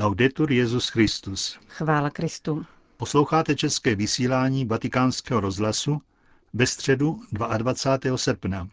[0.00, 1.58] Laudetur Jezus Christus.
[1.68, 2.64] Chvála Kristu.
[2.96, 6.00] Posloucháte české vysílání Vatikánského rozhlasu
[6.54, 7.20] ve středu
[7.58, 8.16] 22.
[8.16, 8.68] srpna.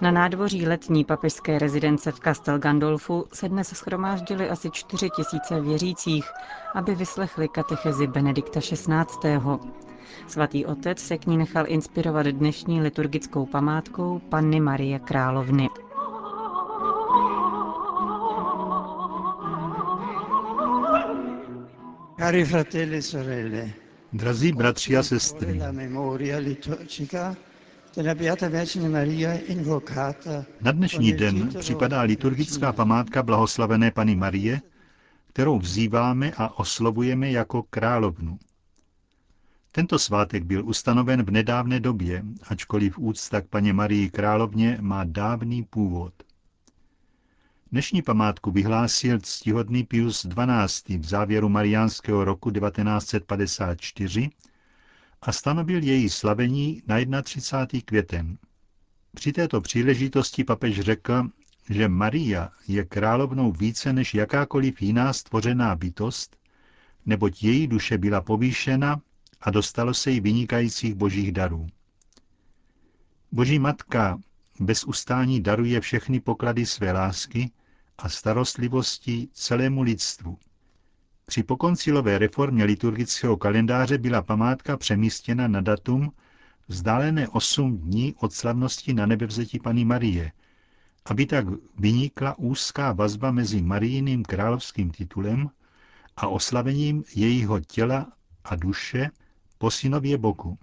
[0.00, 6.24] Na nádvoří letní papežské rezidence v Castel Gandolfu se dnes schromáždili asi 4 tisíce věřících,
[6.74, 8.92] aby vyslechli katechezi Benedikta XVI.
[10.26, 15.68] Svatý otec se k ní nechal inspirovat dnešní liturgickou památkou Panny Marie Královny.
[22.18, 23.70] Cari fratelli e sorelle,
[24.12, 27.36] Drazí bratři a sestry, la memoria liturgica
[27.96, 34.60] della Beata Vergine Maria invocata na dnešní den připadá liturgická památka blahoslavené Pany Marie,
[35.32, 38.38] kterou vzýváme a oslovujeme jako královnu.
[39.74, 45.62] Tento svátek byl ustanoven v nedávné době, ačkoliv úcta k paně Marii královně má dávný
[45.62, 46.14] původ.
[47.72, 50.98] Dnešní památku vyhlásil ctihodný Pius XII.
[50.98, 54.30] v závěru mariánského roku 1954
[55.22, 57.80] a stanovil její slavení na 31.
[57.84, 58.38] květen.
[59.14, 61.28] Při této příležitosti papež řekl,
[61.70, 66.36] že Maria je královnou více než jakákoliv jiná stvořená bytost,
[67.06, 69.00] neboť její duše byla povýšena
[69.42, 71.66] a dostalo se jí vynikajících božích darů.
[73.32, 74.18] Boží matka
[74.60, 77.50] bez ustání daruje všechny poklady své lásky
[77.98, 80.38] a starostlivosti celému lidstvu.
[81.26, 86.12] Při pokoncilové reformě liturgického kalendáře byla památka přemístěna na datum
[86.68, 90.32] vzdálené 8 dní od slavnosti na nebevzetí Pany Marie,
[91.04, 91.44] aby tak
[91.78, 95.50] vynikla úzká vazba mezi Marijiným královským titulem
[96.16, 98.12] a oslavením jejího těla
[98.44, 99.10] a duše
[99.62, 100.58] po synově boku.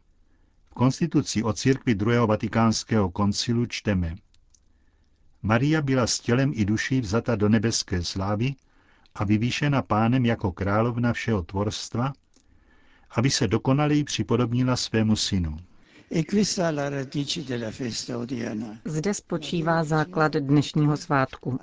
[0.69, 4.15] V konstituci o církvi druhého vatikánského koncilu čteme
[5.41, 8.55] Maria byla s tělem i duší vzata do nebeské slávy
[9.15, 12.13] a vyvýšena pánem jako královna všeho tvorstva,
[13.11, 15.57] aby se dokonaleji připodobnila svému synu.
[16.11, 18.77] e questa è la radice della festa odierna.
[18.85, 21.59] Zde spočívá základ dnešního svátku.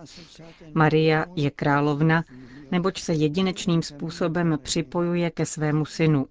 [0.74, 2.24] Maria je královna,
[2.70, 6.26] neboť se jedinečným způsobem připojuje ke svému synu,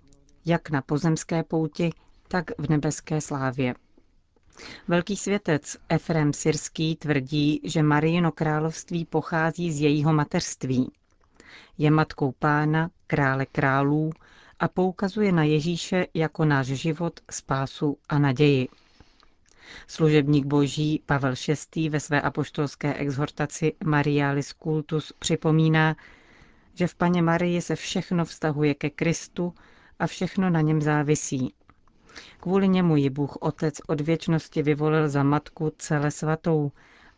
[0.46, 1.90] jak na pozemské pouti,
[2.28, 3.76] tak v nebeské slávě.
[4.88, 10.92] Velký světec Efrem Syrský tvrdí, že Marijino království pochází z jejího mateřství.
[11.78, 14.12] Je matkou pána, krále králů
[14.60, 18.68] a poukazuje na Ježíše jako náš život, spásu a naději.
[19.88, 21.34] Služebník boží Pavel
[21.76, 21.90] VI.
[21.90, 25.96] ve své apoštolské exhortaci Marialis Cultus připomíná,
[26.74, 29.54] že v paně Marii se všechno vztahuje ke Kristu
[30.00, 31.54] a všechno na něm závisí.
[32.40, 36.72] Kvůli němu ji Bůh Otec od věčnosti vyvolil za matku celé svatou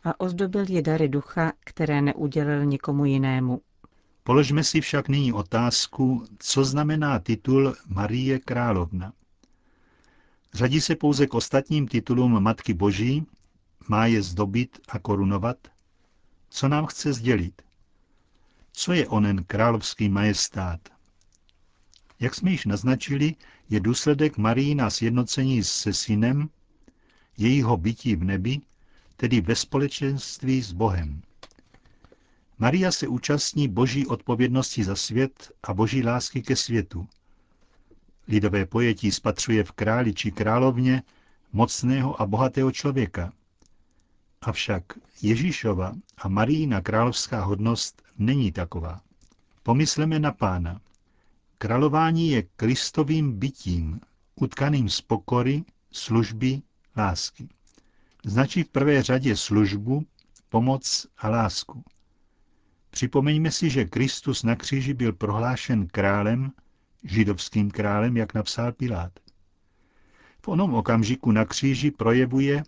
[0.04, 3.60] a ozdobil ji dary ducha, které neudělil nikomu jinému.
[4.22, 9.12] Položme si však nyní otázku, co znamená titul Marie Královna.
[10.54, 13.26] Řadí se pouze k ostatním titulům Matky Boží,
[13.88, 15.56] má je zdobit a korunovat?
[16.50, 17.62] Co nám chce sdělit?
[18.72, 20.80] Co je onen královský majestát?
[22.20, 23.34] Jak jsme již naznačili,
[23.70, 26.48] je důsledek Marína sjednocení se synem,
[27.38, 28.60] jejího bytí v nebi,
[29.16, 31.22] tedy ve společenství s Bohem.
[32.58, 37.08] Maria se účastní boží odpovědnosti za svět a boží lásky ke světu.
[38.28, 41.02] Lidové pojetí spatřuje v králi či královně
[41.52, 43.32] mocného a bohatého člověka.
[44.40, 44.84] Avšak
[45.22, 49.00] Ježíšova a Marína královská hodnost není taková.
[49.62, 50.80] Pomysleme na pána.
[51.60, 54.00] Králování je kristovým bytím,
[54.34, 56.62] utkaným z pokory, služby,
[56.96, 57.48] lásky.
[58.24, 60.06] Značí v prvé řadě službu,
[60.48, 61.84] pomoc a lásku.
[62.90, 66.52] Připomeňme si, že Kristus na kříži byl prohlášen králem,
[67.04, 69.12] židovským králem, jak napsal Pilát.
[70.42, 72.62] V onom okamžiku na kříži projevuje,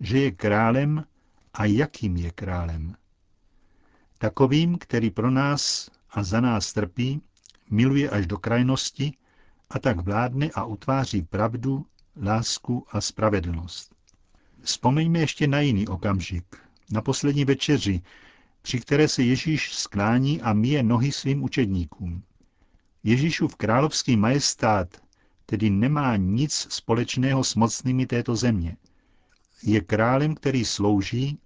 [0.00, 1.04] že je králem
[1.54, 2.96] a jakým je králem.
[4.18, 7.22] Takovým, který pro nás a za nás trpí,
[7.70, 9.12] miluje až do krajnosti
[9.70, 11.86] a tak vládne a utváří pravdu,
[12.22, 13.94] lásku a spravedlnost.
[14.60, 16.44] Vzpomeňme ještě na jiný okamžik,
[16.90, 18.02] na poslední večeři,
[18.62, 22.22] při které se Ježíš sklání a míje nohy svým učedníkům.
[23.04, 25.02] Ježíšův královský majestát
[25.46, 28.76] tedy nemá nic společného s mocnými této země.
[29.62, 31.38] Je králem, který slouží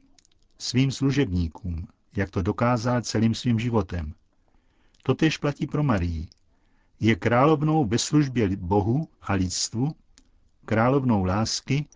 [0.58, 4.14] svým služebníkům, jak to dokázal celým svým životem.
[5.02, 6.28] Totež platí pro Marii.
[7.00, 9.94] Je královnou ve službě Bohu a lidstvu,
[10.64, 11.86] královnou lásky,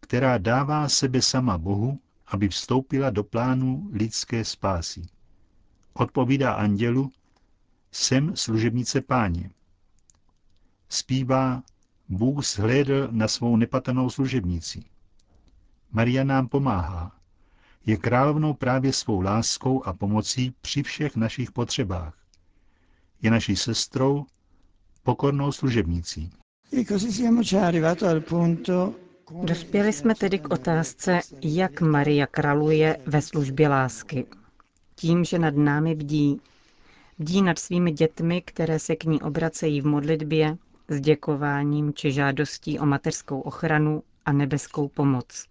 [0.00, 5.02] která dává sebe sama Bohu, aby vstoupila do plánu lidské spásy.
[5.92, 7.12] Odpovídá andělu,
[7.92, 9.50] jsem služebnice páně.
[10.88, 11.62] Zpívá,
[12.08, 14.84] Bůh zhlédl na svou nepatrnou služebnici.
[15.90, 17.16] Maria nám pomáhá.
[17.86, 22.21] Je královnou právě svou láskou a pomocí při všech našich potřebách.
[23.22, 24.24] Je naší sestrou,
[25.02, 26.30] pokornou služebnicí.
[29.42, 34.26] Dospěli jsme tedy k otázce, jak Maria kraluje ve službě lásky.
[34.94, 36.40] Tím, že nad námi bdí.
[37.18, 40.56] Bdí nad svými dětmi, které se k ní obracejí v modlitbě,
[40.88, 45.46] s děkováním či žádostí o mateřskou ochranu a nebeskou pomoc.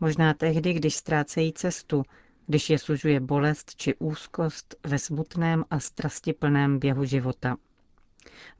[0.00, 2.02] Možná tehdy, když ztrácejí cestu,
[2.46, 7.56] když je služuje bolest či úzkost ve smutném a strastiplném běhu života.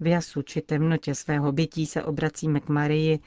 [0.00, 3.18] V jasu či temnotě svého bytí se obracíme k Marii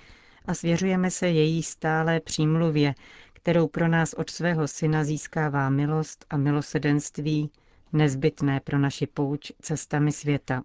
[0.45, 2.95] a svěřujeme se její stálé přímluvě,
[3.33, 7.51] kterou pro nás od svého syna získává milost a milosedenství,
[7.93, 10.63] nezbytné pro naši pouč cestami světa.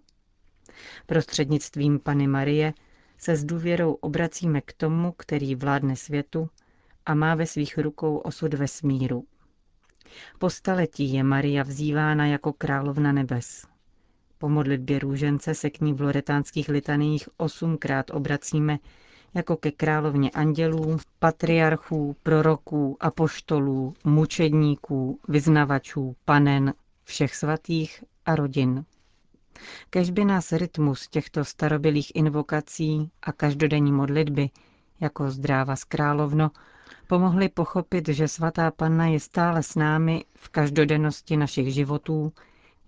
[1.05, 2.73] Prostřednictvím Pany Marie
[3.17, 6.49] se s důvěrou obracíme k tomu, který vládne světu
[7.05, 9.25] a má ve svých rukou osud vesmíru.
[10.39, 13.65] Po staletí je Maria vzývána jako královna nebes.
[14.37, 18.77] Po modlitbě růžence se k ní v loretánských litaních osmkrát obracíme
[19.33, 26.73] jako ke královně andělů, patriarchů, proroků, apoštolů, mučedníků, vyznavačů, panen,
[27.03, 28.85] všech svatých a rodin.
[29.89, 34.49] Kež by nás rytmus těchto starobilých invokací a každodenní modlitby,
[34.99, 36.51] jako zdráva z královno,
[37.07, 42.33] pomohly pochopit, že svatá panna je stále s námi v každodennosti našich životů,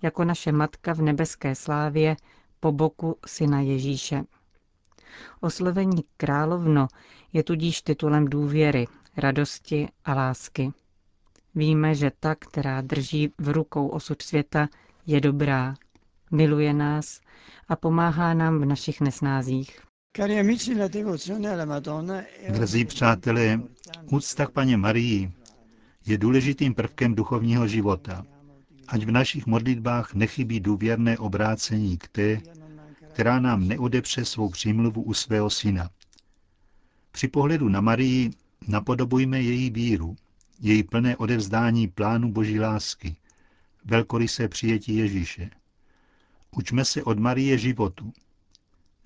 [0.02, 2.16] jako naše matka v nebeské slávě
[2.60, 4.24] po boku syna Ježíše.
[5.42, 6.88] Oslovení královno
[7.34, 8.88] je tudíž titulem důvěry,
[9.18, 10.72] radosti a lásky.
[11.56, 14.68] Víme, že ta, která drží v rukou osud světa,
[15.06, 15.76] je dobrá,
[16.32, 17.22] miluje nás
[17.70, 19.87] a pomáhá nám v našich nesnázích.
[22.50, 23.62] Drzí přátelé,
[24.12, 25.32] úcta k paně Marii
[26.06, 28.26] je důležitým prvkem duchovního života.
[28.88, 32.42] Ať v našich modlitbách nechybí důvěrné obrácení k té,
[33.14, 35.90] která nám neodepře svou přímluvu u svého syna.
[37.12, 38.32] Při pohledu na Marii
[38.68, 40.16] napodobujme její víru,
[40.60, 43.16] její plné odevzdání plánu boží lásky,
[43.86, 45.50] velkorysé přijetí Ježíše.
[46.52, 48.14] Učme se od Marie životu.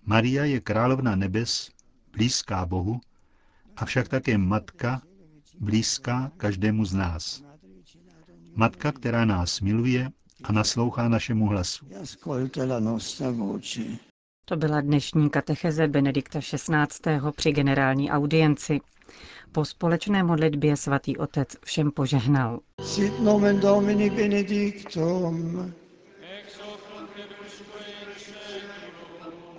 [0.06, 1.70] Maria je královna nebes,
[2.14, 3.02] blízká Bohu,
[3.78, 5.02] avšak také matka,
[5.60, 7.44] blízká každému z nás.
[8.56, 10.10] Matka, která nás miluje
[10.44, 11.86] a naslouchá našemu hlasu.
[14.46, 17.20] To byla dnešní katecheze Benedikta XVI.
[17.36, 18.80] při generální audienci.
[19.52, 22.60] Po společné modlitbě svatý otec všem požehnal.
[22.82, 25.74] Sit nomen Domini benedictum.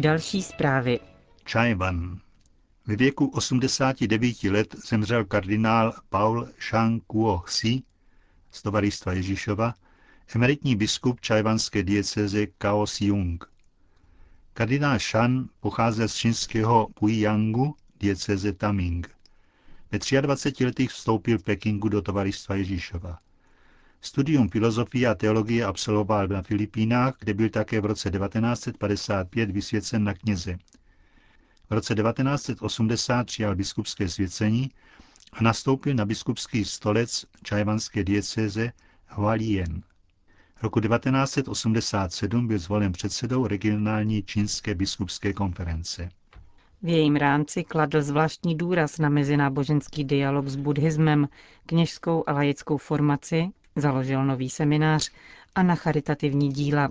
[0.00, 1.00] Další zprávy.
[1.44, 2.20] Čajvan.
[2.86, 7.82] Ve věku 89 let zemřel kardinál Paul Shang Kuo Xi
[8.50, 9.74] z Tovaristva Ježíšova,
[10.34, 13.44] emeritní biskup čajvanské dieceze Kao Siung.
[14.52, 19.10] Kardinál Shan pocházel z čínského Puiyangu, dieceze Taming.
[19.92, 23.18] Ve 23 letech vstoupil v Pekingu do Tovaristva Ježíšova.
[24.02, 30.14] Studium filozofie a teologie absolvoval na Filipínách, kde byl také v roce 1955 vysvěcen na
[30.14, 30.56] kněze.
[31.70, 34.70] V roce 1980 přijal biskupské svěcení
[35.32, 38.72] a nastoupil na biskupský stolec čajvanské diecéze
[39.08, 39.82] Hualien.
[40.62, 46.08] Roku 1987 byl zvolen předsedou regionální čínské biskupské konference.
[46.82, 51.28] V jejím rámci kladl zvláštní důraz na mezináboženský dialog s buddhismem,
[51.66, 55.10] kněžskou a laickou formaci, založil nový seminář
[55.54, 56.88] a na charitativní díla.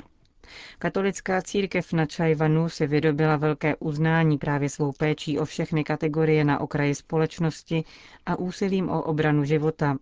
[0.79, 6.59] Katolická církev na Čajvanu si vydobila velké uznání právě svou péčí o všechny kategorie na
[6.59, 7.83] okraji společnosti
[8.25, 9.97] a úsilím o obranu života.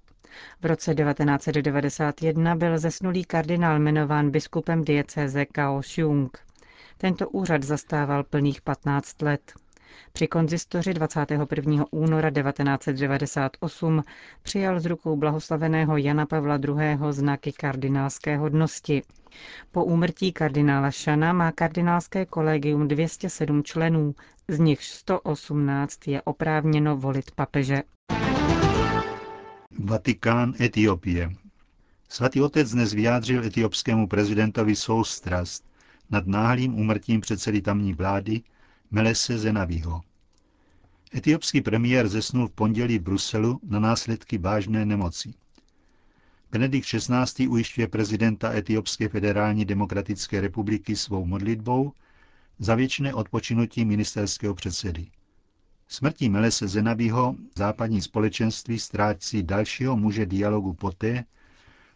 [0.61, 6.37] V roce 1991 byl zesnulý kardinál jmenován biskupem diecéze Kao Xiong.
[6.97, 9.53] Tento úřad zastával plných 15 let.
[10.13, 11.85] Při konzistoři 21.
[11.91, 14.03] února 1998
[14.43, 16.97] přijal z rukou blahoslaveného Jana Pavla II.
[17.11, 19.01] znaky kardinálské hodnosti.
[19.71, 24.15] Po úmrtí kardinála Šana má kardinálské kolegium 207 členů,
[24.47, 27.83] z nich 118 je oprávněno volit papeže.
[29.79, 31.29] Vatikán, Etiopie.
[32.09, 35.63] Svatý otec dnes vyjádřil etiopskému prezidentovi soustrast
[36.09, 38.41] nad náhlým úmrtím předsedy tamní vlády
[38.91, 40.01] Melese Zenaviho.
[41.15, 45.33] Etiopský premiér zesnul v pondělí v Bruselu na následky vážné nemoci.
[46.51, 47.47] Benedikt XVI.
[47.47, 51.91] ujišťuje prezidenta Etiopské federální demokratické republiky svou modlitbou
[52.59, 55.07] za věčné odpočinutí ministerského předsedy.
[55.87, 61.25] Smrtí Melese Zenaviho západní společenství ztrácí dalšího muže dialogu poté,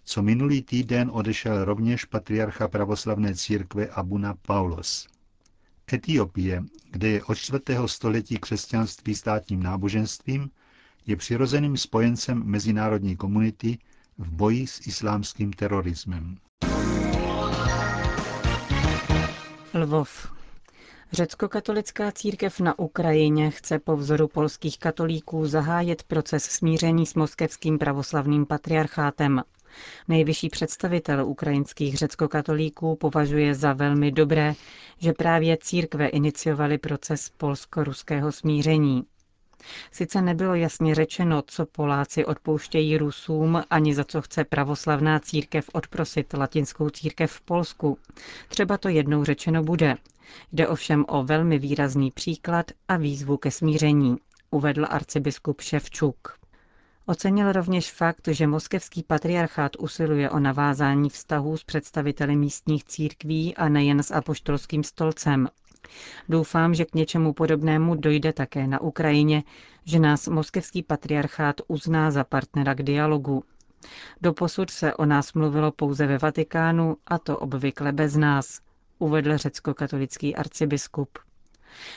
[0.04, 5.08] co minulý týden odešel rovněž patriarcha pravoslavné církve Abuna Paulos.
[5.94, 10.50] Etiopie, kde je od čtvrtého století křesťanství státním náboženstvím,
[11.08, 13.78] je přirozeným spojencem mezinárodní komunity
[14.18, 16.38] v boji s islámským terorismem.
[19.74, 20.32] Lvov.
[21.12, 28.46] Řecko-katolická církev na Ukrajině chce po vzoru polských katolíků zahájit proces smíření s moskevským pravoslavným
[28.46, 29.42] patriarchátem.
[30.08, 34.56] Nejvyšší představitel ukrajinských řeckokatolíků považuje za velmi dobré,
[35.02, 39.04] že právě církve iniciovaly proces polsko-ruského smíření.
[39.92, 46.34] Sice nebylo jasně řečeno, co Poláci odpouštějí Rusům, ani za co chce pravoslavná církev odprosit
[46.34, 47.98] latinskou církev v Polsku.
[48.48, 49.96] Třeba to jednou řečeno bude.
[50.54, 54.18] Jde ovšem o velmi výrazný příklad a výzvu ke smíření,
[54.52, 56.41] uvedl arcibiskup Ševčuk.
[57.06, 63.70] Ocenil rovněž fakt, že moskevský patriarchát usiluje o navázání vztahů s představiteli místních církví a
[63.70, 65.48] nejen s apoštolským stolcem.
[66.30, 69.44] Doufám, že k něčemu podobnému dojde také na Ukrajině,
[69.86, 73.44] že nás moskevský patriarchát uzná za partnera k dialogu.
[74.22, 78.62] Doposud se o nás mluvilo pouze ve Vatikánu a to obvykle bez nás,
[79.00, 81.20] uvedl řecko-katolický arcibiskup.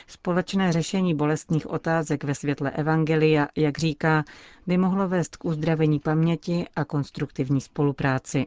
[0.07, 4.23] Společné řešení bolestných otázek ve světle Evangelia, jak říká,
[4.67, 8.45] by mohlo vést k uzdravení paměti a konstruktivní spolupráci.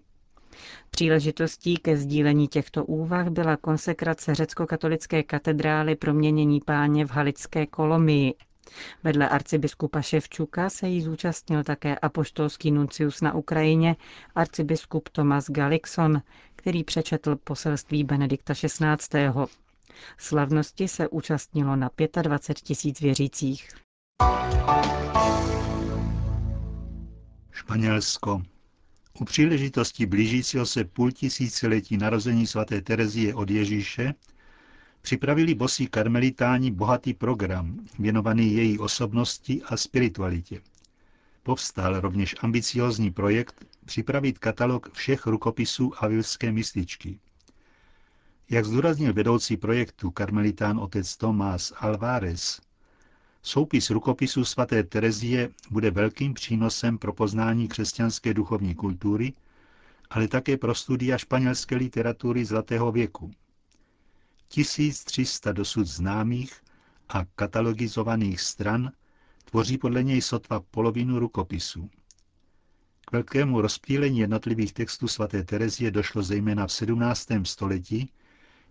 [0.90, 8.34] Příležitostí ke sdílení těchto úvah byla konsekrace řecko-katolické katedrály proměnění páně v Halické kolomii.
[9.04, 13.96] Vedle arcibiskupa Ševčuka se jí zúčastnil také apoštolský nuncius na Ukrajině,
[14.34, 16.22] arcibiskup Tomas Galikson,
[16.56, 19.28] který přečetl poselství Benedikta XVI.
[20.18, 21.90] Slavnosti se účastnilo na
[22.22, 23.68] 25 tisíc věřících.
[27.50, 28.42] Španělsko.
[29.20, 34.14] U příležitosti blížícího se půl tisíciletí narození svaté Terezie od Ježíše
[35.02, 40.60] připravili bosí karmelitáni bohatý program věnovaný její osobnosti a spiritualitě.
[41.42, 47.18] Povstal rovněž ambiciózní projekt připravit katalog všech rukopisů avilské mističky.
[48.50, 52.60] Jak zdůraznil vedoucí projektu karmelitán otec Tomás Alvarez,
[53.42, 59.32] soupis rukopisů svaté Terezie bude velkým přínosem pro poznání křesťanské duchovní kultury,
[60.10, 63.30] ale také pro studia španělské literatury Zlatého věku.
[64.48, 66.52] 1300 dosud známých
[67.08, 68.92] a katalogizovaných stran
[69.44, 71.90] tvoří podle něj sotva polovinu rukopisů.
[73.06, 77.28] K velkému rozptýlení jednotlivých textů svaté Terezie došlo zejména v 17.
[77.42, 78.12] století,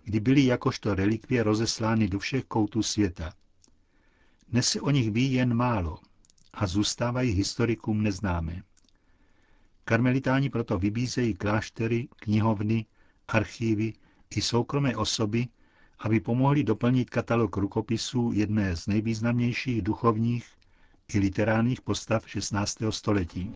[0.07, 3.33] kdy byly jakožto relikvie rozeslány do všech koutů světa.
[4.49, 5.99] Dnes se o nich ví jen málo
[6.53, 8.63] a zůstávají historikům neznámé.
[9.85, 12.85] Karmelitáni proto vybízejí kláštery, knihovny,
[13.27, 13.93] archívy
[14.35, 15.47] i soukromé osoby,
[15.99, 20.47] aby pomohli doplnit katalog rukopisů jedné z nejvýznamnějších duchovních
[21.13, 22.77] i literárních postav 16.
[22.89, 23.55] století.